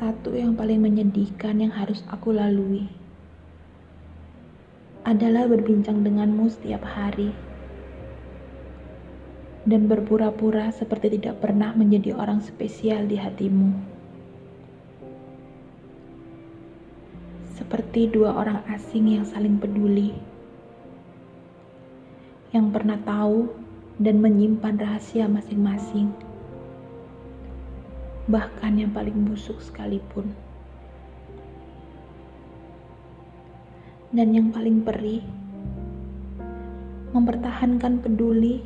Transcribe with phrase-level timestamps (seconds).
[0.00, 2.88] satu yang paling menyedihkan yang harus aku lalui
[5.04, 7.36] adalah berbincang denganmu setiap hari
[9.68, 13.76] dan berpura-pura seperti tidak pernah menjadi orang spesial di hatimu.
[17.60, 20.16] Seperti dua orang asing yang saling peduli,
[22.56, 23.52] yang pernah tahu
[24.00, 26.29] dan menyimpan rahasia masing-masing,
[28.30, 30.30] bahkan yang paling busuk sekalipun.
[34.14, 35.22] Dan yang paling perih,
[37.10, 38.62] mempertahankan peduli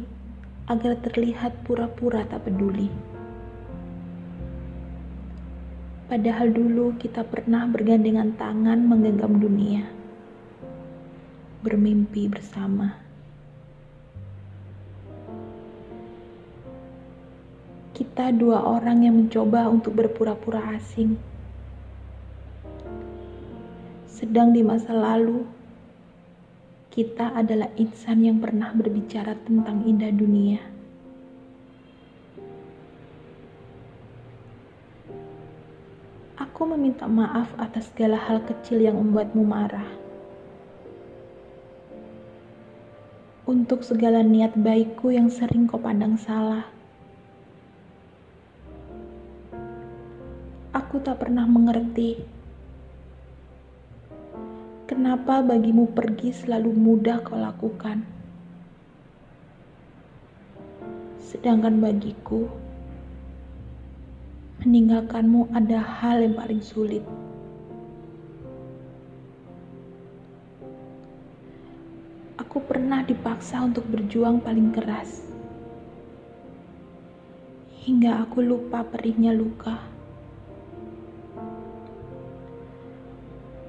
[0.68, 2.88] agar terlihat pura-pura tak peduli.
[6.04, 9.88] Padahal dulu kita pernah bergandengan tangan menggenggam dunia,
[11.64, 13.00] bermimpi bersama.
[17.94, 21.14] Kita dua orang yang mencoba untuk berpura-pura asing.
[24.10, 25.46] Sedang di masa lalu,
[26.90, 30.58] kita adalah insan yang pernah berbicara tentang indah dunia.
[36.34, 39.86] Aku meminta maaf atas segala hal kecil yang membuatmu marah.
[43.46, 46.73] Untuk segala niat baikku yang sering kau pandang salah.
[50.94, 52.22] Aku tak pernah mengerti
[54.86, 58.06] Kenapa bagimu pergi selalu mudah kau lakukan?
[61.18, 62.46] Sedangkan bagiku,
[64.62, 67.02] meninggalkanmu ada hal yang paling sulit.
[72.38, 75.26] Aku pernah dipaksa untuk berjuang paling keras,
[77.82, 79.93] hingga aku lupa perihnya luka.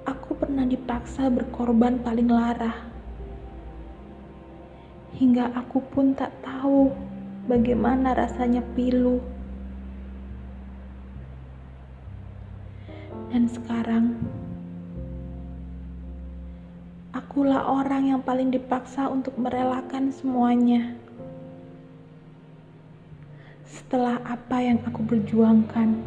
[0.06, 2.86] Aku pernah dipaksa berkorban paling lara.
[5.18, 6.94] Hingga aku pun tak tahu
[7.50, 9.18] bagaimana rasanya pilu.
[13.34, 14.16] Dan sekarang,
[17.12, 20.96] akulah orang yang paling dipaksa untuk merelakan semuanya.
[23.66, 26.00] Setelah apa yang aku berjuangkan.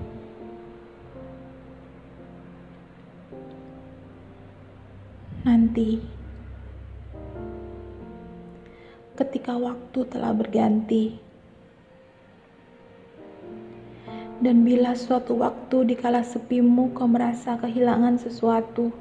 [5.42, 6.02] Nanti.
[9.18, 11.18] Ketika waktu telah berganti.
[14.38, 18.94] Dan bila suatu waktu dikala sepimu kau merasa kehilangan sesuatu.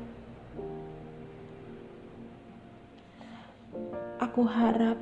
[4.17, 4.97] Aku harap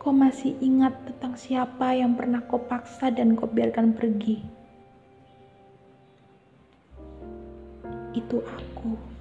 [0.00, 4.59] kau masih ingat tentang siapa yang pernah kau paksa dan kau biarkan pergi
[8.14, 9.19] itu aku.